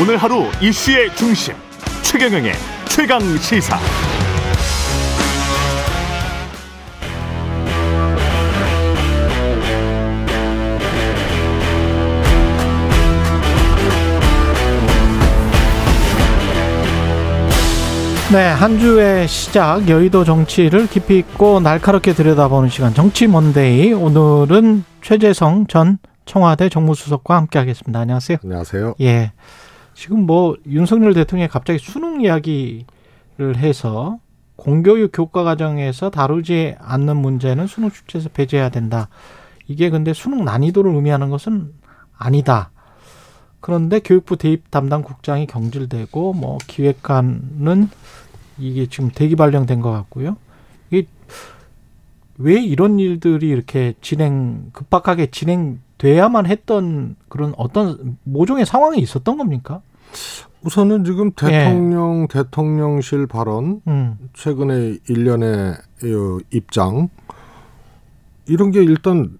[0.00, 1.54] 오늘 하루 이슈의 중심
[2.04, 2.52] 최경영의
[2.88, 3.76] 최강 시사.
[18.32, 25.66] 네, 한 주의 시작 여의도 정치를 깊이 있고 날카롭게 들여다보는 시간 정치 먼데이 오늘은 최재성
[25.66, 27.98] 전 청와대 정무수석과 함께하겠습니다.
[27.98, 28.38] 안녕하세요.
[28.44, 28.94] 안녕하세요.
[29.00, 29.32] 예,
[29.98, 34.20] 지금 뭐 윤석열 대통령이 갑자기 수능 이야기를 해서
[34.54, 39.08] 공교육 교과 과정에서 다루지 않는 문제는 수능 출제에서 배제해야 된다.
[39.66, 41.72] 이게 근데 수능 난이도를 의미하는 것은
[42.16, 42.70] 아니다.
[43.58, 47.90] 그런데 교육부 대입 담당 국장이 경질되고 뭐 기획관은
[48.56, 50.36] 이게 지금 대기 발령된 것 같고요.
[50.92, 51.08] 이게
[52.36, 59.82] 왜 이런 일들이 이렇게 진행 급박하게 진행돼야만 했던 그런 어떤 모종의 상황이 있었던 겁니까?
[60.62, 67.08] 우선은 지금 대통령 대통령실 발언 음, 최근에 일련의 이 입장
[68.46, 69.38] 이런 게 일단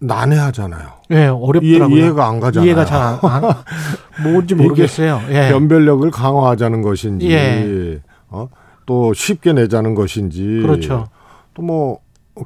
[0.00, 0.88] 난해하잖아요.
[1.12, 1.96] 예, 어렵더라고요.
[1.96, 2.66] 이해, 가안 가잖아요.
[2.66, 3.42] 이해가 잘 안, 안
[4.22, 5.20] 뭔지 모르겠어요.
[5.30, 5.48] 예.
[5.50, 8.00] 변별력을 강화하자는 것인지 예.
[8.28, 8.48] 어?
[8.86, 11.08] 또 쉽게 내자는 것인지 그렇죠.
[11.54, 12.00] 또 뭐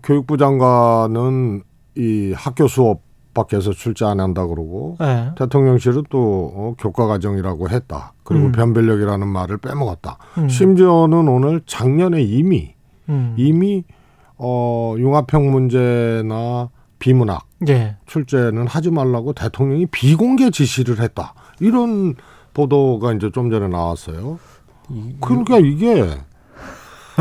[0.04, 1.62] 교육부 장관은
[1.96, 3.00] 이 학교 수업
[3.34, 5.30] 밖에서 출제 안 한다 그러고 예.
[5.36, 8.12] 대통령실은 또 어, 교과 과정이라고 했다.
[8.24, 8.52] 그리고 음.
[8.52, 10.18] 변별력이라는 말을 빼먹었다.
[10.38, 12.74] 음, 심지어는 오늘 작년에 이미
[13.08, 13.34] 음.
[13.36, 13.84] 이미
[14.36, 17.96] 어 융합형 문제나 비문학 예.
[18.06, 21.34] 출제는 하지 말라고 대통령이 비공개 지시를 했다.
[21.60, 22.14] 이런
[22.54, 24.38] 보도가 이제 좀 전에 나왔어요.
[24.90, 26.10] 이- 그러니까 이게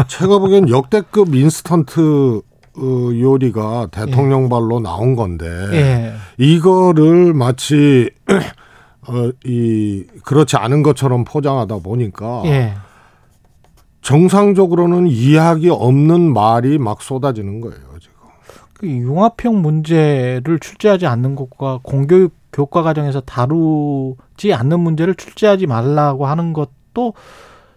[0.08, 2.42] 제가 보기엔 역대급 인스턴트 어,
[2.82, 6.14] 요리가 대통령 발로 나온 건데 예.
[6.38, 8.10] 이거를 마치
[9.08, 12.74] 어, 이 그렇지 않은 것처럼 포장하다 보니까 예.
[14.02, 18.16] 정상적으로는 이해하기 없는 말이 막 쏟아지는 거예요 지금.
[18.74, 26.54] 그 융합형 문제를 출제하지 않는 것과 공교육 교과 과정에서 다루지 않는 문제를 출제하지 말라고 하는
[26.54, 27.14] 것도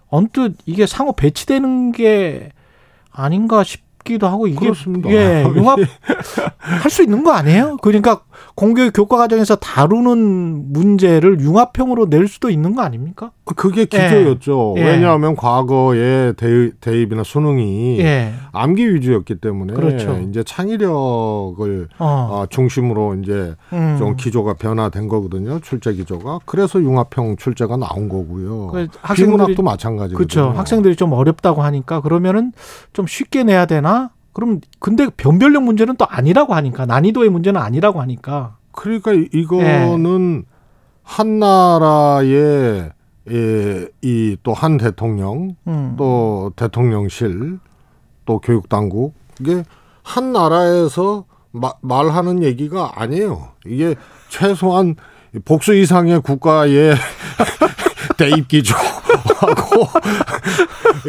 [0.09, 2.51] 언뜻 이게 상호 배치되는 게
[3.11, 5.11] 아닌가 싶 기도 하고 이게 그렇습니다.
[5.11, 5.79] 예, 융합
[6.59, 7.77] 할 수 있는 거 아니에요?
[7.83, 8.23] 그러니까
[8.55, 13.31] 공교육 교과 과정에서 다루는 문제를 융합형으로 낼 수도 있는 거 아닙니까?
[13.55, 14.75] 그게 기조였죠.
[14.79, 14.83] 예.
[14.85, 18.33] 왜냐하면 과거에 대입, 대입 이나 수능이 예.
[18.53, 20.19] 암기 위주였기 때문에 그렇죠.
[20.29, 22.29] 이제 창의력을 어.
[22.43, 23.97] 아, 중심으로 이제 음.
[23.99, 25.61] 좀 기조가 변화된 거거든요.
[25.61, 26.41] 출제 기조가.
[26.47, 28.69] 그래서 융합형 출제가 나온 거고요.
[28.69, 30.17] 그 학생들이 비문학도 마찬가지거든요.
[30.17, 30.51] 그렇죠.
[30.57, 32.53] 학생들이 좀 어렵다고 하니까 그러면은
[32.93, 34.11] 좀 쉽게 내야 되나?
[34.33, 40.45] 그럼 근데 변별력 문제는 또 아니라고 하니까 난이도의 문제는 아니라고 하니까 그러니까 이- 이거는
[41.03, 42.91] 한 나라의 예,
[43.27, 45.95] 이또 한 대통령 음.
[45.97, 47.59] 또 대통령실
[48.25, 49.65] 또 교육 당국 이게
[50.03, 53.49] 한 나라에서 마- 말하는 얘기가 아니에요.
[53.67, 53.95] 이게
[54.29, 54.97] 최소한
[55.45, 56.95] 복수 이상의 국가의
[58.17, 59.87] 대입 기조하고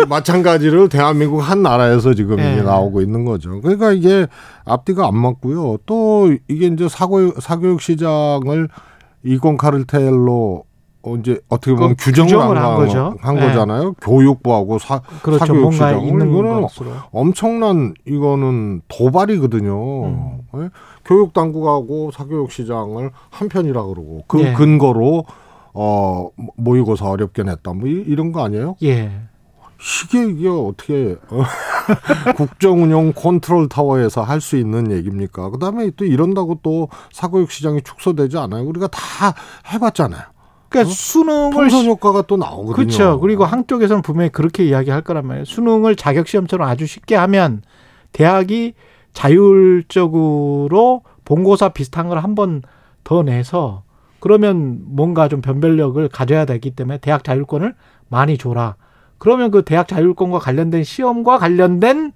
[0.08, 2.54] 마찬가지로 대한민국 한 나라에서 지금 예.
[2.54, 3.60] 이게 나오고 있는 거죠.
[3.62, 4.28] 그러니까 이게
[4.66, 5.78] 앞뒤가 안 맞고요.
[5.86, 8.70] 또 이게 이제 사고 사교육 시장을
[9.24, 10.66] 이권 카르텔로
[11.06, 13.16] 어, 이제 어떻게 보면 그 규정을 규정을 한, 한 거, 거죠.
[13.22, 13.42] 한 예.
[13.42, 13.94] 거잖아요.
[14.02, 15.46] 교육부하고 사, 그렇죠.
[15.46, 15.74] 사교육
[16.08, 16.92] 있는 이거는 것으로.
[17.12, 20.06] 엄청난 이거는 도발이거든요.
[20.06, 20.38] 음.
[20.56, 20.70] 예?
[21.06, 24.54] 교육 당국하고 사교육 시장을 한편이라 그러고 그 네.
[24.54, 25.26] 근거로
[25.74, 28.76] 어 모의고사 어렵게 냈다 뭐 이- 이런 거 아니에요?
[28.84, 29.12] 예.
[30.06, 31.44] 이게 이게 어떻게 어,
[32.38, 35.50] 국정운영 컨트롤 타워에서 할 수 있는 얘기입니까?
[35.50, 38.64] 그다음에 또 이런다고 또 사교육 시장이 축소되지 않아요.
[38.64, 39.34] 우리가 다
[39.74, 40.22] 해봤잖아요.
[40.74, 42.74] 그러니까 수능을 풍선 효과가 또 나오거든요.
[42.76, 43.20] 그렇죠.
[43.20, 45.46] 그리고 한쪽에서는 분명히 그렇게 이야기할 거란 말이에요.
[45.46, 47.62] 수능을 자격 시험처럼 아주 쉽게 하면
[48.12, 48.74] 대학이
[49.14, 52.62] 자율적으로 본고사 비슷한 걸 한 번
[53.04, 53.84] 더 내서
[54.22, 57.76] 그러면 뭔가 좀 변별력을 가져야 되기 때문에 대학 자율권을
[58.08, 58.76] 많이 줘라.
[59.18, 62.14] 그러면 그 대학 자율권과 관련된 시험과 관련된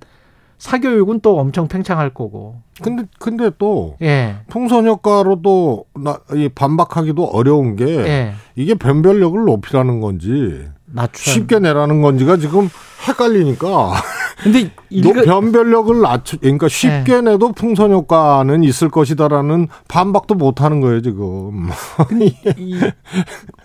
[0.57, 2.55] 사교육은 또 엄청 팽창할 거고.
[2.81, 4.37] 근데 근데 또 예.
[4.49, 8.33] 풍선 효과로도 나, 이 반박하기도 어려운 게 예.
[8.55, 11.29] 이게 변별력을 높이라는 건지 낮추.
[11.31, 12.69] 쉽게 내라는 건지가 지금
[13.07, 13.93] 헷갈리니까
[14.41, 14.69] 근데 노-
[15.09, 17.31] 일가 변별력을 낮추 그러니까 쉽게 네.
[17.31, 21.69] 내도 풍선 효과는 있을 것이다라는 반박도 못 하는 거예요 지금.
[22.57, 22.77] 이,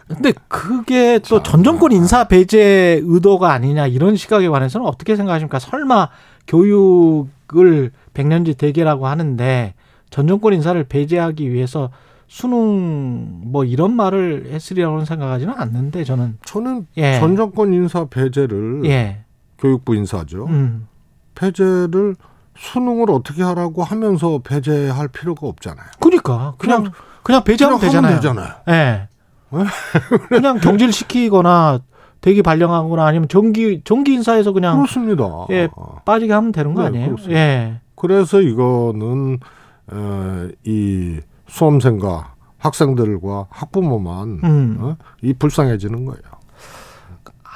[0.08, 5.58] 근데 그게 또 전 정권 인사 배제 의도가 아니냐 이런 시각에 관해서는 어떻게 생각하십니까?
[5.58, 6.08] 설마
[6.46, 9.74] 교육을 백년지 대계라고 하는데
[10.10, 11.90] 전 정권 인사를 배제하기 위해서
[12.28, 17.18] 수능 뭐 이런 말을 했으리라고는 생각하지는 않는데 저는 저는 예.
[17.20, 19.24] 전 정권 인사 배제를 예.
[19.58, 20.46] 교육부 인사죠.
[20.46, 20.88] 음.
[21.34, 22.16] 배제를
[22.56, 25.86] 수능을 어떻게 하라고 하면서 배제할 필요가 없잖아요.
[26.00, 26.90] 그러니까 그냥
[27.22, 28.16] 그냥 배제하면 그냥 되잖아요.
[28.16, 28.54] 되잖아요.
[28.68, 29.08] 예.
[29.50, 29.64] 왜?
[30.28, 31.80] 그냥 경질시키거나
[32.22, 35.24] 대기 발령하거나 아니면 정기 정기 인사에서 그냥 그렇습니다.
[35.50, 35.68] 예.
[36.04, 37.06] 빠지게 하면 되는 거 네, 아니에요?
[37.08, 37.38] 그렇습니다.
[37.38, 37.80] 예.
[37.96, 39.38] 그래서 이거는
[39.88, 44.76] 어, 이 수험생과 학생들과 학부모만 음.
[44.80, 44.96] 어?
[45.20, 46.22] 이 불쌍해지는 거예요.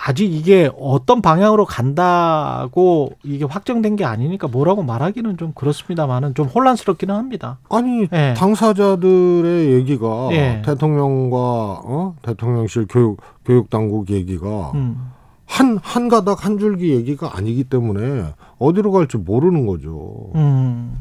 [0.08, 7.12] 아직 이게 어떤 방향으로 간다고 이게 확정된 게 아니니까 뭐라고 말하기는 좀 그렇습니다만은 좀 혼란스럽기는
[7.12, 7.58] 합니다.
[7.68, 8.34] 아니 예.
[8.36, 10.62] 당사자들의 얘기가 예.
[10.64, 12.14] 대통령과 어?
[12.22, 15.10] 대통령실 교육 교육 당국 얘기가 음.
[15.44, 20.30] 한 한 가닥 한 줄기 얘기가 아니기 때문에 어디로 갈지 모르는 거죠.
[20.36, 20.96] 음.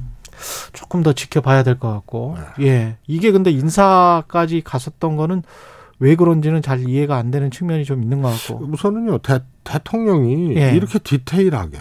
[0.74, 2.38] 조금 더 지켜봐야 될 것 같고.
[2.58, 2.66] 네.
[2.68, 2.98] 예.
[3.08, 5.44] 이게 근데 인사까지 갔었던 거는
[6.00, 8.66] 왜 그런지는 잘 이해가 안 되는 측면이 좀 있는 것 같고.
[8.72, 10.72] 우선은요 대, 대통령이 예.
[10.76, 11.78] 이렇게 디테일하게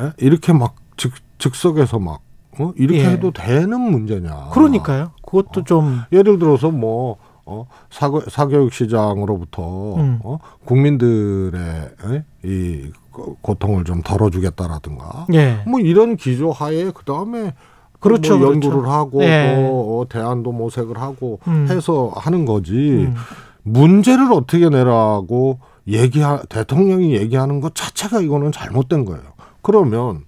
[0.00, 0.12] 예?
[0.18, 2.20] 이렇게 막 즉, 즉석에서 막
[2.58, 2.72] 어?
[2.76, 3.06] 이렇게 예.
[3.10, 4.50] 해도 되는 문제냐?
[4.52, 5.12] 그러니까요.
[5.24, 10.20] 그것도 좀 예를 들어서 뭐 어, 사교, 사교육 시장으로부터 음.
[10.22, 11.60] 어, 국민들의
[12.06, 12.24] 에?
[12.44, 15.62] 이 고- 고통을 좀 덜어주겠다라든가 예.
[15.66, 17.54] 뭐 이런 기조 하에 그 다음에
[18.02, 18.68] 그렇죠, 뭐 그렇죠.
[18.68, 19.54] 연구를 하고 예.
[19.56, 21.68] 또 어, 대안도 모색을 하고 음.
[21.70, 23.14] 해서 하는 거지 음.
[23.62, 29.22] 문제를 어떻게 내라고 얘기하 대통령이 얘기하는 것 자체가 이거는 잘못된 거예요.
[29.62, 30.24] 그러면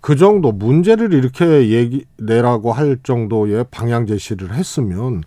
[0.00, 5.24] 그 정도 문제를 이렇게 얘기 내라고 할 정도의 방향 제시를 했으면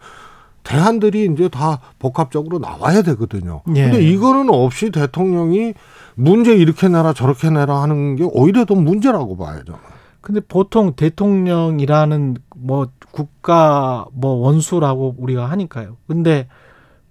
[0.63, 3.62] 대안들이 이제 다 복합적으로 나와야 되거든요.
[3.75, 3.84] 예.
[3.90, 5.74] 근데 이거는 없이 대통령이
[6.16, 9.74] 문제 이렇게 내라 저렇게 내라 하는 게 오히려 더 문제라고 봐야죠.
[10.21, 15.98] 근데 보통 대통령이라는 뭐 국가 뭐 원수라고 우리가 하니까요.
[16.07, 16.48] 근데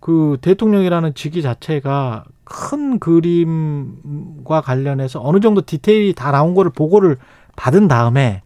[0.00, 7.16] 그 대통령이라는 직위 자체가 큰 그림과 관련해서 어느 정도 디테일이 다 나온 거를 보고를
[7.56, 8.42] 받은 다음에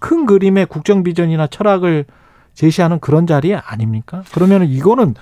[0.00, 2.04] 큰 그림의 국정 비전이나 철학을
[2.54, 4.22] 제시하는 그런 자리 아닙니까?
[4.32, 5.14] 그러면 이거는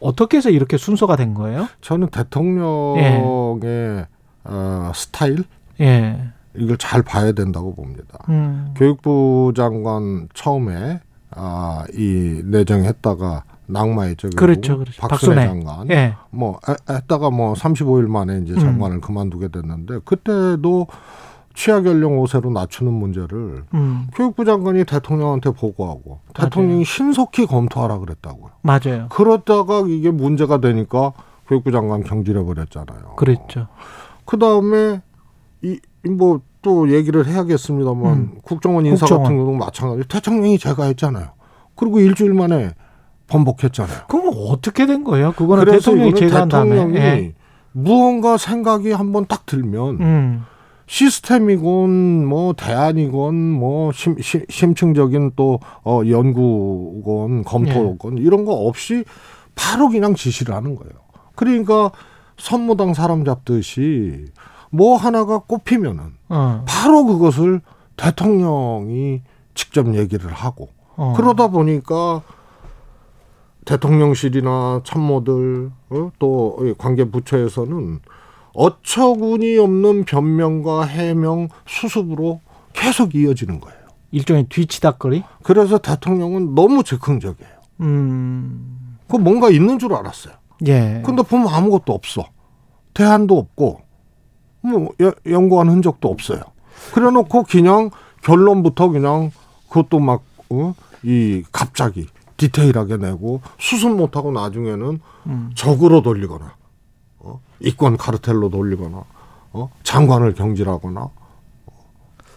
[0.00, 1.68] 어떻게 해서 이렇게 순서가 된 거예요?
[1.80, 4.06] 저는 대통령의
[4.44, 5.44] 어, 스타일
[5.80, 6.32] 예.
[6.60, 8.18] 이걸 잘 봐야 된다고 봅니다.
[8.28, 8.72] 음.
[8.76, 11.00] 교육부 장관 처음에
[11.30, 14.30] 아, 이 내정했다가 낙마했죠.
[14.36, 15.06] 그렇죠, 그렇죠.
[15.06, 15.46] 박순애, 박순애.
[15.46, 15.90] 장관.
[15.90, 16.14] 예.
[16.30, 18.58] 뭐 해- 했다가 뭐 35일 만에 이제 음.
[18.58, 20.86] 장관을 그만두게 됐는데 그때도
[21.54, 24.06] 취하 연령 5세로 낮추는 문제를 음.
[24.14, 28.52] 교육부 장관이 대통령한테 보고하고 대통령이 신속히 검토하라 그랬다고요.
[28.62, 29.08] 맞아요.
[29.10, 31.12] 그러다가 이게 문제가 되니까
[31.48, 33.16] 교육부 장관 경질해 버렸잖아요.
[33.16, 33.66] 그랬죠.
[34.24, 35.02] 그 다음에
[35.62, 35.78] 이
[36.08, 38.38] 뭐 또 얘기를 해야겠습니다만 음.
[38.42, 39.24] 국정원 인사 국정원.
[39.24, 40.08] 같은 경우는 마찬가지.
[40.08, 41.28] 대통령이 제가 했잖아요.
[41.74, 42.72] 그리고 일주일 만에
[43.28, 44.06] 번복했잖아요.
[44.08, 45.32] 그럼 어떻게 된 거예요?
[45.32, 46.44] 그거는 대통령이 다음에.
[46.44, 47.34] 대통령이 예.
[47.72, 50.44] 무언가 생각이 한번 딱 들면 음.
[50.86, 59.04] 시스템이건 뭐 대안이건 뭐 심, 심, 심층적인 또 어, 연구건 검토건 이런 거 없이
[59.54, 60.92] 바로 그냥 지시를 하는 거예요.
[61.34, 61.90] 그러니까
[62.38, 64.24] 선무당 사람 잡듯이
[64.70, 66.64] 뭐 하나가 꼽히면은 어.
[66.66, 67.60] 바로 그것을
[67.96, 69.22] 대통령이
[69.54, 71.14] 직접 얘기를 하고 어.
[71.16, 72.22] 그러다 보니까
[73.64, 76.10] 대통령실이나 참모들 어?
[76.18, 78.00] 또 관계 부처에서는
[78.54, 82.40] 어처구니 없는 변명과 해명 수습으로
[82.72, 83.78] 계속 이어지는 거예요.
[84.10, 85.22] 일종의 뒤치다거리.
[85.42, 87.52] 그래서 대통령은 너무 즉흥적이에요.
[87.80, 88.96] 음.
[89.06, 90.34] 그 뭔가 있는 줄 알았어요.
[90.66, 91.02] 예.
[91.04, 92.24] 근데 보면 아무것도 없어.
[92.94, 93.80] 대안도 없고
[94.76, 96.40] 뭐 여- 연구한 흔적도 없어요.
[96.94, 97.90] 그래놓고 그냥
[98.22, 99.30] 결론부터 그냥
[99.68, 100.74] 그것도 막 어?
[101.02, 102.06] 이 갑자기
[102.36, 105.50] 디테일하게 내고 수습 못하고 나중에는 음.
[105.54, 106.54] 적으로 돌리거나
[107.18, 107.40] 어?
[107.60, 109.02] 이권 카르텔로 돌리거나
[109.52, 109.70] 어?
[109.82, 111.10] 장관을 경질하거나 어?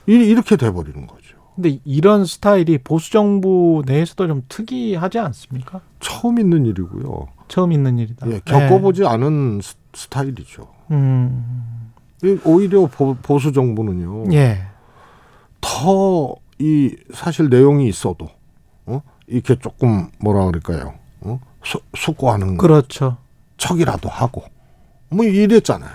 [0.08, 1.38] 이- 이렇게 돼버리는 거죠.
[1.56, 5.82] 근데 이런 스타일이 보수 정부 내에서도 좀 특이하지 않습니까?
[6.00, 7.28] 처음 있는 일이고요.
[7.48, 8.30] 처음 있는 일이다.
[8.32, 10.68] 예, 겪어보지 않은 스- 스타일이죠.
[10.92, 10.96] 예.
[10.96, 11.81] 음.
[12.24, 14.34] 이- 오히려 보, 보수 정부는요.
[14.34, 14.62] 예.
[15.62, 18.30] 더 이 사실 내용이 있어도
[18.86, 19.02] 어?
[19.26, 20.94] 이렇게 조금 뭐라 그럴까요?
[21.22, 21.40] 어?
[21.64, 23.18] 수, 숙고하는 그렇죠.
[23.58, 24.44] 척이라도 하고
[25.10, 25.92] 뭐 이랬잖아요.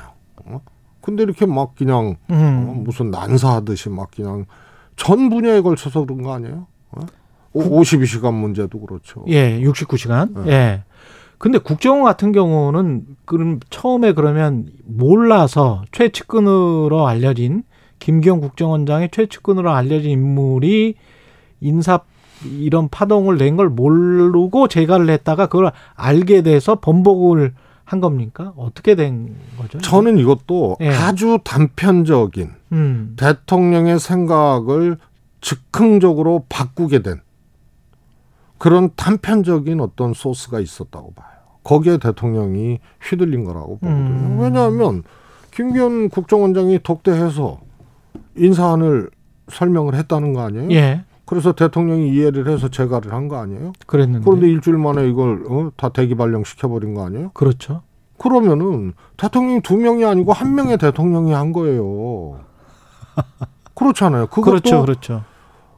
[0.46, 0.60] 어?
[1.00, 2.34] 근데 이렇게 막 그냥 어?
[2.34, 2.82] 음.
[2.82, 4.46] 무슨 난사하듯이 막 그냥
[4.96, 6.66] 전 분야에 걸쳐서 그런 거 아니에요?
[6.90, 7.00] 어?
[7.54, 9.24] 52시간 문제도 그렇죠.
[9.28, 10.44] 예, 69시간.
[10.46, 10.50] 네.
[10.52, 10.82] 예.
[11.38, 17.62] 근데 국정원 같은 경우는 그럼 처음에 그러면 몰라서 최측근으로 알려진
[17.98, 20.94] 김기현 국정원장의 최측근으로 알려진 인물이
[21.60, 22.00] 인사
[22.44, 28.52] 이런 파동을 낸 걸 모르고 재가를 했다가 그걸 알게 돼서 번복을 한 겁니까?
[28.56, 29.78] 어떻게 된 거죠?
[29.78, 30.88] 저는 이것도 예.
[30.90, 33.14] 아주 단편적인 음.
[33.16, 34.98] 대통령의 생각을
[35.40, 37.20] 즉흥적으로 바꾸게 된
[38.58, 41.28] 그런 단편적인 어떤 소스가 있었다고 봐요.
[41.64, 43.96] 거기에 대통령이 휘둘린 거라고 보거든요.
[43.96, 44.38] 음.
[44.40, 45.02] 왜냐하면
[45.52, 47.58] 김기현 국정원장이 독대해서
[48.36, 49.10] 인사안을
[49.48, 50.70] 설명을 했다는 거 아니에요?
[50.70, 51.04] 예.
[51.24, 53.72] 그래서 대통령이 이해를 해서 재가를 한 거 아니에요?
[53.86, 54.24] 그랬는데.
[54.24, 55.70] 그런데 일주일 만에 이걸 어?
[55.76, 57.30] 다 대기 발령 시켜버린 거 아니에요?
[57.34, 57.82] 그렇죠.
[58.18, 62.38] 그러면은 대통령이 두 명이 아니고 한 명의 대통령이 한 거예요.
[63.74, 64.26] 그렇잖아요.
[64.28, 64.80] 그것도 그렇죠.
[64.82, 65.22] 그렇죠.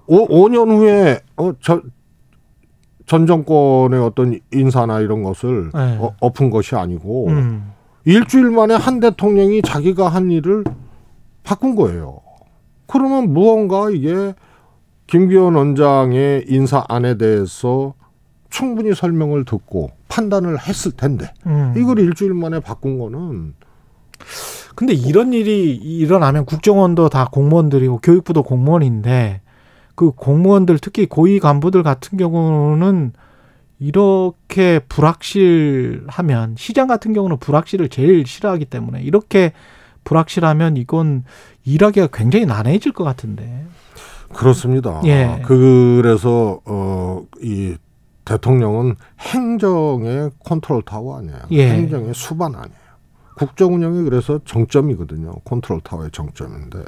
[0.07, 1.81] 오, 5년 후에 어, 저,
[3.09, 5.97] 전 정권의 어떤 인사나 이런 것을 네.
[5.99, 7.73] 어, 엎은 것이 아니고 음.
[8.05, 10.63] 일주일 만에 한 대통령이 자기가 한 일을
[11.43, 12.21] 바꾼 거예요.
[12.87, 14.35] 그러면 무언가 이게
[15.07, 17.95] 김기현 원장의 인사안에 대해서
[18.51, 21.73] 충분히 설명을 듣고 판단을 했을 텐데 음.
[21.79, 23.55] 이걸 일주일 만에 바꾼 거는
[24.75, 29.41] 근데 이런 일이 일어나면 국정원도 다 공무원들이고 교육부도 공무원인데
[29.99, 33.15] 그 공무원들 특히 고위 간부들 같은 경우는
[33.81, 39.53] 이렇게 불확실하면 시장 같은 경우는 불확실을 제일 싫어하기 때문에 이렇게
[40.05, 41.25] 불확실하면 이건
[41.65, 43.67] 일하기가 굉장히 난해해질 것 같은데.
[44.33, 45.01] 그렇습니다.
[45.05, 45.43] 예.
[45.45, 47.75] 그래서 어, 이
[48.25, 51.41] 대통령은 행정의 컨트롤 타워 아니에요.
[51.51, 51.71] 예.
[51.71, 52.89] 행정의 수반 아니에요.
[53.37, 55.33] 국정 운영이 그래서 정점이거든요.
[55.45, 56.85] 컨트롤 타워의 정점인데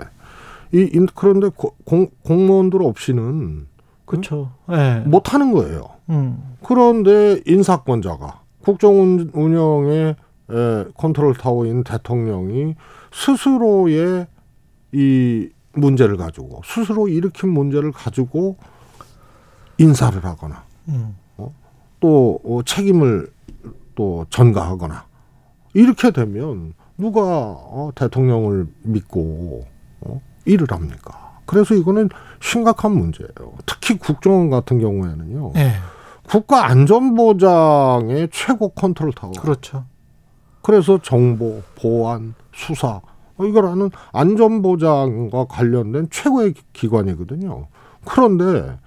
[0.73, 3.67] 이 인- 그런데 고- 공, 공무원들 없이는
[4.05, 4.51] 그렇죠.
[4.71, 5.03] 예.
[5.07, 5.85] 못 하는 거예요.
[6.11, 6.57] 음.
[6.63, 10.17] 그런데 인사권자가 국정 운- 운영의
[10.51, 12.75] 에, 컨트롤 타워인 대통령이
[13.13, 14.27] 스스로의
[14.93, 18.57] 이 문제를 가지고 스스로 일으킨 문제를 가지고
[19.79, 21.17] 인사를 하거나 음.
[22.01, 23.31] 또 어, 책임을
[23.95, 25.05] 또 전가하거나
[25.75, 29.65] 이렇게 되면 누가 어, 대통령을 믿고
[30.01, 31.39] 어, 일을 합니까?
[31.47, 32.09] 그래서 이거는
[32.41, 33.53] 심각한 문제예요.
[33.67, 35.53] 특히 국정원 같은 경우에는요.
[35.57, 35.73] 예.
[36.29, 39.33] 국가 안전보장의 최고 컨트롤 타워.
[39.33, 39.85] 그렇죠.
[40.63, 43.01] 그래서 정보, 보안, 수사
[43.37, 47.67] 어, 이거라는 안전보장과 관련된 최고의 기- 기관이거든요.
[48.05, 48.79] 그런데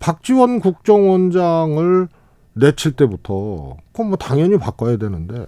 [0.00, 2.08] 박지원 국정원장을
[2.54, 5.46] 내칠 때부터 그건 뭐 당연히 바꿔야 되는데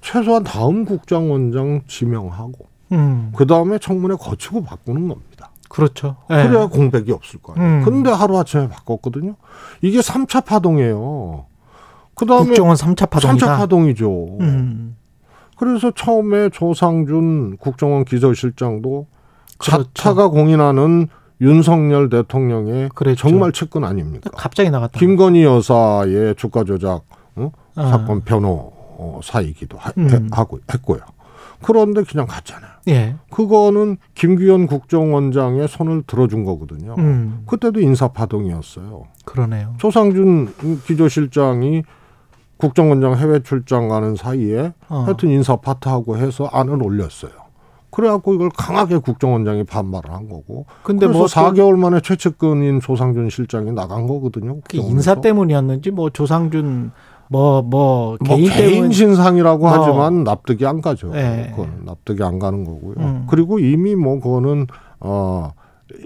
[0.00, 3.32] 최소한 다음 국정원장 지명하고 음.
[3.36, 5.50] 그 다음에 청문회 거치고 바꾸는 겁니다.
[5.68, 6.16] 그렇죠.
[6.30, 6.42] 예.
[6.42, 7.60] 그래야 공백이 없을 거예요.
[7.62, 7.82] 음.
[7.84, 9.36] 근데 하루아침에 바꿨거든요.
[9.82, 11.46] 이게 삼차 파동이에요.
[12.14, 13.46] 그 다음에 국정원 3차 파동이다.
[13.46, 14.38] 3차 파동이죠.
[14.40, 14.96] 음.
[15.56, 19.06] 그래서 처음에 조상준 국정원 기조실장도
[19.58, 19.84] 그렇죠.
[19.94, 21.08] 자타가 공인하는
[21.40, 23.28] 윤석열 대통령의 그랬죠.
[23.28, 24.30] 정말 측근 아닙니까?
[24.34, 24.98] 갑자기 나갔다.
[24.98, 27.02] 김건희 여사의 주가 조작
[27.36, 27.52] 어?
[27.76, 27.86] 아.
[27.88, 30.28] 사건 변호사이기도 하, 음.
[30.28, 31.00] 고 했고요.
[31.62, 32.70] 그런데 그냥 갔잖아요.
[32.88, 33.16] 예.
[33.30, 36.94] 그거는 김규현 국정원장의 손을 들어준 거거든요.
[36.98, 37.42] 음.
[37.46, 39.04] 그때도 인사파동이었어요.
[39.24, 39.74] 그러네요.
[39.78, 40.54] 조상준
[40.86, 41.82] 기조실장이
[42.56, 45.04] 국정원장 해외 출장 가는 사이에 어.
[45.06, 47.32] 하여튼 인사 파트하고 해서 안을 올렸어요.
[47.90, 50.66] 그래갖고 이걸 강하게 국정원장이 반발을 한 거고.
[50.82, 54.56] 근데 그래서 뭐또 4개월 만에 최측근인 조상준 실장이 나간 거거든요.
[54.56, 54.90] 그 국정원에서.
[54.94, 56.92] 인사 때문이었는지 뭐 조상준
[57.30, 59.70] 뭐뭐 뭐 개인 개인, 신상이라고 뭐.
[59.70, 61.12] 하지만 납득이 안 가죠.
[61.14, 61.50] 예.
[61.50, 62.94] 그건 납득이 안 가는 거고요.
[62.98, 63.26] 음.
[63.30, 64.66] 그리고 이미 뭐 그거는
[64.98, 65.52] 어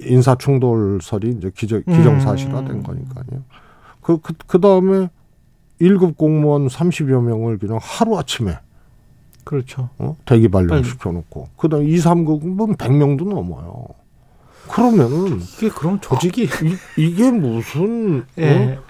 [0.02, 2.82] 인사 충돌설이 이제 기정, 기정사실화된 음.
[2.82, 3.42] 거니까요.
[4.02, 5.08] 그, 그, 그 다음에
[5.80, 8.58] 1급 공무원 30여 명을 그냥 하루아침에
[9.44, 9.88] 그렇죠.
[9.98, 10.16] 어?
[10.26, 10.84] 대기 발령 빨리.
[10.84, 13.86] 시켜놓고 그 다음 2, 3급은 100명도 넘어요.
[14.68, 16.48] 그러면은 이게 그럼 조직이
[16.98, 18.76] 이, 게 무슨 예.
[18.78, 18.82] 어?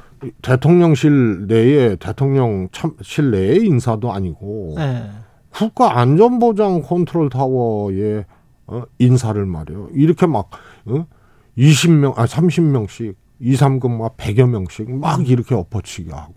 [0.42, 5.10] 대통령실 내에 대통령 참, 실 내의 인사도 아니고 예.
[5.50, 8.24] 국가 안전보장 컨트롤 타워의
[8.66, 8.82] 어?
[8.98, 9.90] 인사를 말이요.
[9.92, 10.50] 이렇게 막
[10.86, 11.06] 어?
[11.56, 16.34] 20명, 아 30명씩 2, 3급 막 100여 명씩 막 이렇게 엎어치게 하고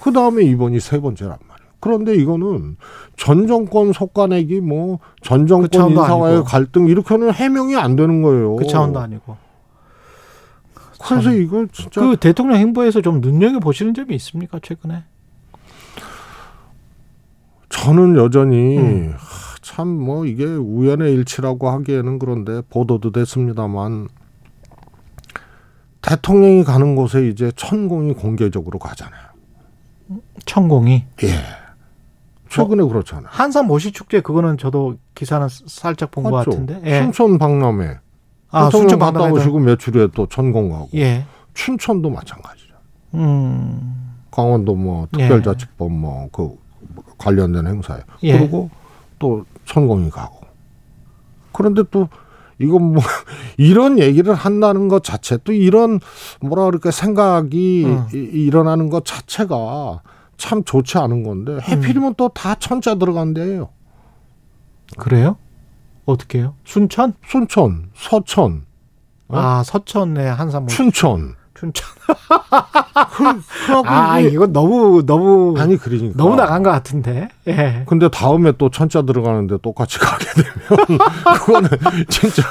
[0.00, 1.70] 그 다음에 이번이 세 번째란 말이에요.
[1.80, 2.76] 그런데 이거는
[3.16, 6.44] 전 정권 속가내기 뭐전그 정권 차원도 인사와의 아니고.
[6.46, 8.56] 갈등 이렇게는 해명이 안 되는 거예요.
[8.56, 9.36] 그 차원도 아니고.
[11.02, 15.04] 그래서 이걸 진짜 그 대통령 행보에서 좀 눈여겨 보시는 점이 있습니까 최근에?
[17.68, 19.14] 저는 여전히 음.
[19.62, 24.08] 참뭐 이게 우연의 일치라고 하기에는 그런데 보도도 됐습니다만
[26.02, 29.30] 대통령이 가는 곳에 이제 천공이 공개적으로 가잖아요.
[30.44, 31.28] 천공이 예.
[32.48, 33.28] 최근에 그렇잖아요.
[33.28, 36.32] 한산 모시 축제 그거는 저도 기사는 살짝 본 것?
[36.32, 36.80] 같은데.
[36.84, 37.02] 예.
[37.02, 37.98] 순천 박람회
[38.50, 41.24] 아 대통령 갔다 오시고 매출에 또 천공 가고 예.
[41.54, 42.74] 춘천도 마찬가지죠.
[43.14, 43.96] 음.
[44.30, 46.56] 강원도 뭐 특별자치법 뭐그
[47.18, 48.38] 관련된 행사에 예.
[48.38, 48.70] 그리고
[49.18, 50.40] 또 천공이 가고
[51.52, 52.08] 그런데 또
[52.58, 53.02] 이건 뭐
[53.56, 55.98] 이런 얘기를 한다는 것 자체 또 이런
[56.40, 58.06] 뭐라 그럴까 생각이 음.
[58.14, 58.16] 이-
[58.46, 60.02] 일어나는 것 자체가
[60.36, 61.60] 참 좋지 않은 건데 음.
[61.60, 63.68] 해필이면 또다 천자 들어간대요.
[64.96, 65.36] 그래요?
[66.06, 66.54] 어떻게 해요?
[66.64, 67.14] 순천?
[67.26, 68.64] 순천, 서천,
[69.28, 69.38] 어?
[69.38, 71.36] 아, 서천에 한산 뭐 춘천.
[71.54, 71.86] 춘천.
[73.12, 77.28] 그, 아, 이건 너무 너무 아니 그러니까 너무 나간 것 같은데.
[77.46, 77.84] 예.
[77.86, 80.98] 근데 다음에 또 천자 들어가는데 똑같이 가게 되면
[81.36, 81.68] 그거는
[82.08, 82.42] 진짜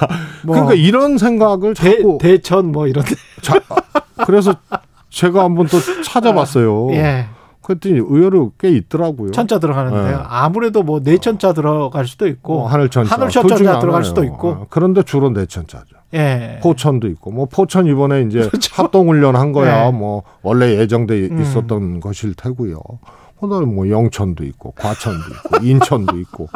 [0.43, 3.15] 뭐 그러니까 이런 생각을 대, 자꾸 대천 뭐 이런 데.
[3.41, 3.59] 자,
[4.25, 4.53] 그래서
[5.09, 6.93] 제가 한번 또 찾아봤어요.
[6.95, 7.27] 예.
[7.69, 9.31] 그랬더니 의외로 꽤 있더라고요.
[9.31, 10.17] 천자 들어가는데요.
[10.17, 10.23] 네.
[10.27, 14.03] 아무래도 뭐 내천자 들어갈 수도 있고 뭐 하늘천자, 하늘천자 들어갈.
[14.03, 14.49] 수도 있고.
[14.49, 15.97] 어, 그런데 주로 내천자죠.
[16.15, 16.59] 예.
[16.63, 19.53] 포천도 있고 뭐 포천 이번에 이제 합동 훈련 한 네.
[19.53, 19.91] 거야.
[19.91, 21.41] 뭐 원래 예정돼 음.
[21.41, 22.79] 있었던 것일 테고요.
[23.39, 26.49] 그다음에 뭐 영천도 있고 과천도 있고 인천도 있고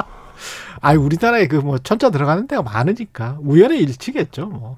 [0.81, 4.77] 아니 우리나라에 그 뭐 천자 들어가는 데가 많으니까 우연의 일치겠죠, 뭐.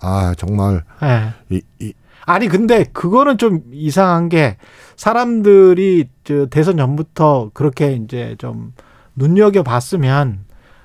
[0.00, 1.32] 아 정말 예.
[1.48, 1.92] 이, 이
[2.26, 4.56] 아니 근데 그거는 좀 이상한 게
[4.96, 8.72] 사람들이 저 대선 전부터 그렇게 이제 좀
[9.16, 10.44] 눈여겨 봤으면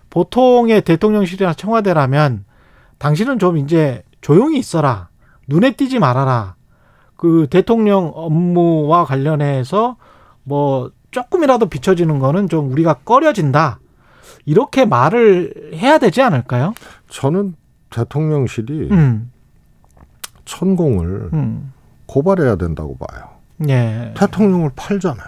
[0.09, 2.45] 보통의 대통령실이나 청와대라면
[2.97, 5.09] 당신은 좀 이제 조용히 있어라.
[5.47, 6.55] 눈에 띄지 말아라.
[7.15, 9.97] 그 대통령 업무와 관련해서
[10.43, 13.79] 뭐 조금이라도 비춰지는 거는 좀 우리가 꺼려진다.
[14.45, 16.73] 이렇게 말을 해야 되지 않을까요?
[17.09, 17.55] 저는
[17.89, 19.31] 대통령실이 음,
[20.49, 21.71] 천공을 음,
[22.07, 23.29] 고발해야 된다고 봐요.
[23.67, 24.13] 예.
[24.17, 25.27] 대통령을 팔잖아요.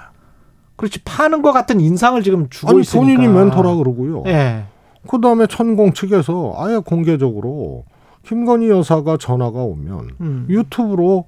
[0.75, 3.05] 그렇지 파는 것 같은 인상을 지금 주고 아니 있으니까.
[3.05, 4.23] 본인이 멘토라 그러고요.
[4.25, 4.65] 예.
[5.07, 7.85] 그다음에 천공 측에서 아예 공개적으로
[8.23, 10.45] 김건희 여사가 전화가 오면 음.
[10.49, 11.27] 유튜브로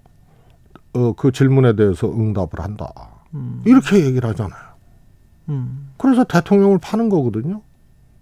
[0.94, 2.92] 어, 그 질문에 대해서 응답을 한다.
[3.34, 3.62] 음.
[3.66, 4.62] 이렇게 얘기를 하잖아요.
[5.50, 5.90] 음.
[5.98, 7.62] 그래서 대통령을 파는 거거든요.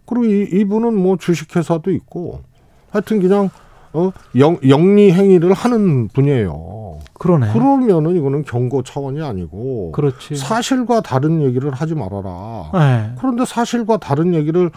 [0.06, 2.42] 그리고 이, 이분은 뭐 주식회사도 있고
[2.90, 3.50] 하여튼 그냥
[3.94, 7.00] 어, 영, 영리 행위를 하는 분이에요.
[7.14, 7.54] 그러네.
[7.54, 10.36] 그러면은 이거는 경고 차원이 아니고 그렇지.
[10.36, 12.72] 사실과 다른 얘기를 하지 말아라.
[12.76, 13.12] 예.
[13.20, 14.72] 그런데 사실과 다른 얘기를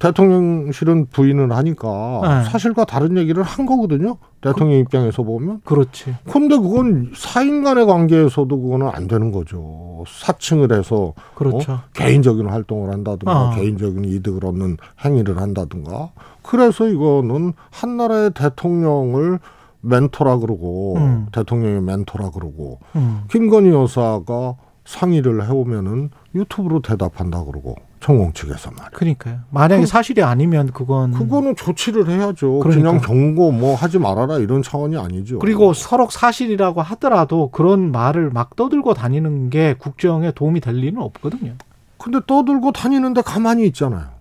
[0.00, 2.50] 대통령실은 부인을 하니까 네.
[2.50, 4.16] 사실과 다른 얘기를 한 거거든요.
[4.40, 5.60] 대통령 입장에서 보면.
[5.64, 6.14] 그렇지.
[6.24, 10.02] 근데 그건 사인 간의 관계에서도 그거는 안 되는 거죠.
[10.08, 11.72] 사칭을 해서 그렇죠.
[11.72, 11.80] 어?
[11.92, 13.54] 개인적인 활동을 한다든가 어.
[13.54, 16.12] 개인적인 이득을 얻는 행위를 한다든가.
[16.50, 19.38] 그래서 이거는 한 나라의 대통령을
[19.82, 21.26] 멘토라 그러고 음.
[21.30, 23.22] 대통령의 멘토라 그러고 음.
[23.30, 28.88] 김건희 여사가 상의를 해오면은 유튜브로 대답한다 그러고 천공 측에서 말이야.
[28.94, 29.40] 그러니까요.
[29.50, 32.58] 만약에 그- 사실이 아니면 그건 그거는 조치를 해야죠.
[32.58, 32.92] 그 그러니까.
[32.92, 35.38] 냥 경고 뭐 하지 말아라 이런 차원이 아니죠.
[35.38, 41.52] 그리고 서로 사실이라고 하더라도 그런 말을 막 떠들고 다니는 게 국정에 도움이 될 리는 없거든요.
[41.98, 44.19] 근데 떠들고 다니는데 가만히 있잖아요.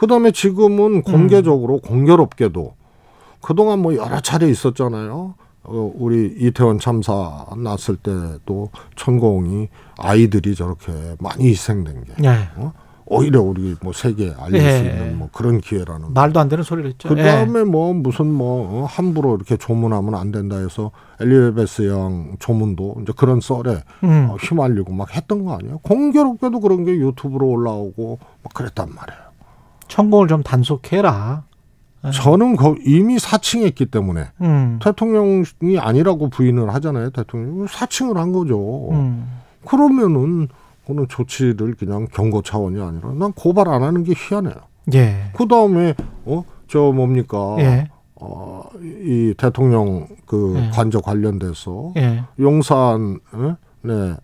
[0.00, 2.72] 그다음에 지금은 공개적으로 공교롭게도
[3.42, 5.34] 그동안 뭐 여러 차례 있었잖아요.
[5.62, 12.48] 어, 우리 이태원 참사 났을 때도 천공이 아이들이 저렇게 많이 희생된 게 예.
[12.56, 12.72] 어?
[13.04, 14.78] 오히려 우리 뭐 세계에 알릴 예.
[14.78, 17.10] 수 있는 뭐 그런 기회라는 말도 안 되는 소리를 했죠.
[17.10, 17.22] 그 예.
[17.22, 23.12] 다음에 뭐 무슨 뭐 어, 함부로 이렇게 조문하면 안 된다 해서 엘리자베스 양 조문도 이제
[23.14, 24.28] 그런 썰에 음.
[24.30, 25.78] 어, 휘말리고 막 했던 거 아니에요?
[25.78, 29.29] 공교롭게도 그런 게 유튜브로 올라오고 막 그랬단 말이에요.
[29.90, 31.44] 천공을 좀 단속해라.
[32.06, 32.10] 예.
[32.12, 34.78] 저는 거 이미 사칭했기 때문에 음.
[34.82, 37.10] 대통령이 아니라고 부인을 하잖아요.
[37.10, 38.90] 대통령 사칭을 한 거죠.
[38.92, 39.28] 음.
[39.66, 40.48] 그러면은
[40.86, 44.54] 그는 조치를 그냥 경고 차원이 아니라 난 고발 안 하는 게 희한해요.
[44.94, 45.30] 예.
[45.34, 47.56] 그 다음에 어 저 뭡니까?
[47.58, 47.88] 예.
[48.14, 50.70] 어, 이 대통령 그 예.
[50.72, 52.22] 관저 관련돼서 예.
[52.38, 53.56] 용산 어?
[53.82, 54.14] 네,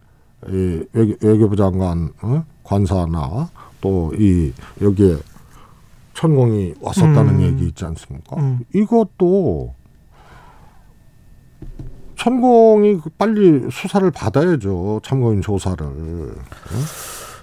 [0.49, 2.45] 이 외교, 외교부 장관 어?
[2.63, 3.49] 관사나
[3.81, 5.17] 또 이 여기에
[6.17, 7.43] 천공이 왔었다는 음.
[7.43, 8.37] 얘기 있지 않습니까?
[8.37, 8.61] 음.
[8.75, 9.75] 이것도
[12.17, 15.01] 천공이 빨리 수사를 받아야죠.
[15.05, 15.87] 참고인 조사를.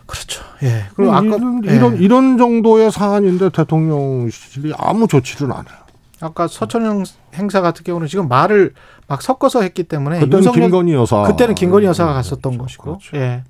[0.08, 0.44] 그렇죠.
[0.64, 0.86] 예.
[0.96, 1.76] 그리고 아까 이런, 예.
[1.76, 5.78] 이런 이런 정도의 사안인데 대통령실이 아무 조치를 안 해요.
[6.20, 7.04] 아까 서천영
[7.36, 8.74] 행사 같은 경우는 지금 말을
[9.08, 11.24] 막 섞어서 했기 때문에 그때는 김건희 여사.
[11.24, 12.64] 그때는 김건희 여사가 네, 갔었던 그렇죠.
[12.64, 12.84] 것이고.
[12.84, 13.18] 그렇죠.
[13.18, 13.44] 예.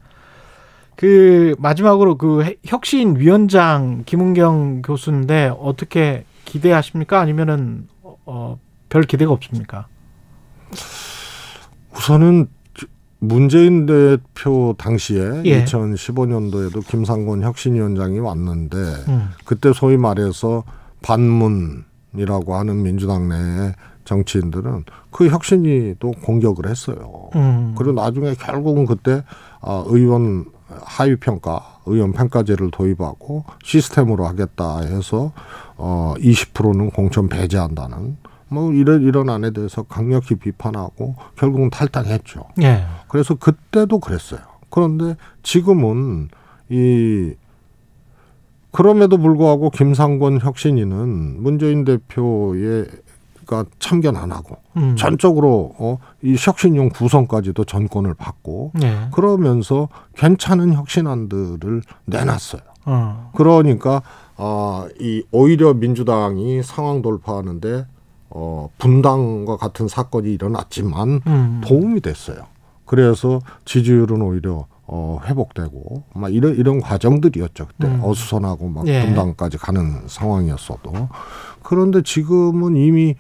[0.96, 7.20] 그 마지막으로 그 해- 혁신 위원장 김은경 교수인데 어떻게 기대하십니까?
[7.20, 7.88] 아니면은
[8.26, 9.88] 어, 별 기대가 없습니까?
[11.96, 12.48] 우선은
[13.20, 15.64] 문재인 대표 당시에 예.
[15.64, 18.78] 2015년도에도 김상곤 혁신위원장이 왔는데
[19.08, 19.30] 음.
[19.46, 20.64] 그때 소위 말해서
[21.02, 27.30] 반문이라고 하는 민주당 내에 정치인들은 그 혁신이 또 공격을 했어요.
[27.36, 27.74] 음.
[27.78, 29.24] 그리고 나중에 결국은 그때
[29.62, 30.46] 아, 의원
[30.84, 35.32] 하위 평가, 의원 평가제를 도입하고 시스템으로 하겠다 해서
[35.78, 42.46] 어 20%는 공천 배제한다는 뭐 이런 이런 안에 대해서 강력히 비판하고 결국은 탈당했죠.
[42.62, 42.86] 예.
[43.08, 44.42] 그래서 그때도 그랬어요.
[44.70, 46.30] 그런데 지금은
[46.70, 47.34] 이
[48.72, 52.54] 그럼에도 불구하고 김상권 혁신위는 문재인 대표
[53.54, 54.96] 가 참견 안 하고 음.
[54.96, 59.10] 전적으로 어, 이 혁신용 구성까지도 전권을 받고 예.
[59.12, 62.62] 그러면서 괜찮은 혁신안들을 내놨어요.
[62.86, 63.32] 어.
[63.36, 64.02] 그러니까
[64.38, 67.86] 어, 이 오히려 민주당이 상황 돌파하는데
[68.32, 71.62] 어, 분당과 같은 사건이 일어났지만 음.
[71.64, 72.48] 도움이 됐어요.
[72.86, 78.04] 그래서 지지율은 오히려 어, 회복되고 막 이런 이런 과정들이었죠 그때 음.
[78.04, 79.06] 어수선하고 막 예.
[79.06, 81.08] 분당까지 가는 상황이었어도
[81.64, 83.16] 그런데 지금은 이미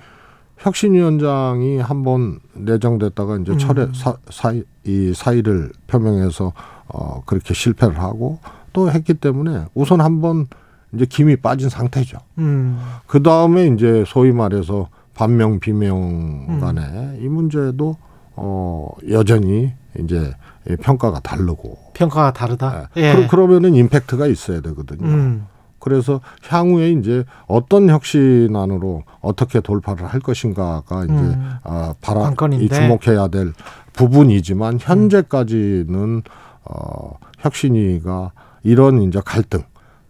[0.64, 3.58] 혁신위원장이 한 번 내정됐다가 이제 음.
[3.58, 6.52] 철회 사, 사이 이 사의를 표명해서
[6.88, 8.40] 어 그렇게 실패를 하고
[8.74, 10.48] 또 했기 때문에 우선 한번
[10.94, 12.18] 이제 김이 빠진 상태죠.
[12.40, 12.80] 음.
[13.08, 16.60] 그 다음에 이제 소위 말해서 반명 비명 음.
[16.60, 17.96] 간에 이 문제도
[18.36, 20.34] 어 여전히 이제
[20.70, 22.90] 이 평가가 다르고 평가가 다르다.
[22.98, 23.02] 예.
[23.02, 23.14] 예.
[23.16, 25.06] 그러, 그러 면은 임팩트가 있어야 되거든요.
[25.08, 25.46] 음.
[25.84, 31.52] 그래서 향후에 이제 어떤 혁신안으로 어떻게 돌파를 할 것인가가 이제 음.
[31.64, 32.22] 아, 바라.
[32.64, 33.52] 이 주목해야 될
[33.92, 36.24] 부분이지만 현재까지는
[36.66, 38.32] 어, 혁신위가
[38.64, 39.64] 이런 이제 갈등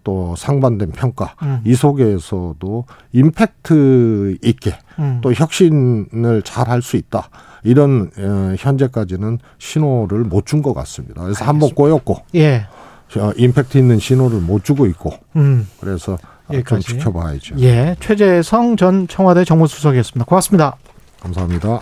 [0.03, 1.61] 또 상반된 평가 음.
[1.65, 5.19] 이 속에서도 임팩트 있게 음.
[5.23, 7.29] 또 혁신을 잘 할 수 있다.
[7.63, 11.23] 이런 어, 현재까지는 신호를 못 준 것 같습니다.
[11.23, 12.65] 그래서 한 번 꼬였고 예.
[13.19, 15.67] 어, 임팩트 있는 신호를 못 주고 있고 음.
[15.79, 16.87] 그래서 좀 여기까지.
[16.87, 17.55] 지켜봐야죠.
[17.59, 17.95] 예.
[17.99, 20.25] 최재성 전 청와대 정무수석이었습니다.
[20.25, 20.75] 고맙습니다.
[21.21, 21.79] 감사합니다.